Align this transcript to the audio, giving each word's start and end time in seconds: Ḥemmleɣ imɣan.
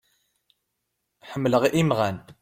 Ḥemmleɣ 1.31 1.63
imɣan. 1.81 2.17